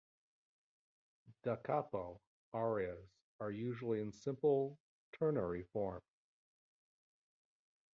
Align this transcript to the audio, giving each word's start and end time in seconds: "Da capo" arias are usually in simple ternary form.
"Da 1.43 1.57
capo" 1.57 2.19
arias 2.53 3.07
are 3.39 3.51
usually 3.51 4.01
in 4.01 4.11
simple 4.11 4.79
ternary 5.11 5.61
form. 5.73 6.01